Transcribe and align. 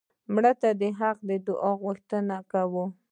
مړه 0.33 0.51
ته 0.61 0.69
د 0.79 0.83
حق 0.99 1.17
د 1.29 1.31
دعا 1.47 1.71
غوښتنه 1.83 2.35
کوو 2.51 2.85